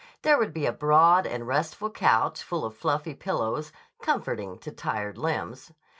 [0.23, 5.19] There would be a broad and restful couch full of fluffy pillows, comforting to tired
[5.19, 5.73] limbs.